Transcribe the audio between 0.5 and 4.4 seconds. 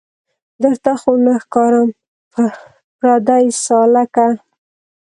درته خو نه ښکارم پردۍ سالکه